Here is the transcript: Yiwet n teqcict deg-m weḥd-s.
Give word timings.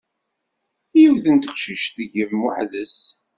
Yiwet 0.99 1.25
n 1.33 1.37
teqcict 1.37 1.91
deg-m 1.97 2.33
weḥd-s. 2.43 2.97